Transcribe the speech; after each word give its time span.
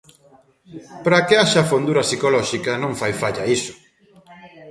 Para 1.03 1.23
que 1.27 1.35
haxa 1.39 1.69
fondura 1.71 2.07
psicolóxica 2.07 2.71
non 2.83 2.93
fai 2.99 3.13
falla 3.21 3.47
iso. 3.57 3.73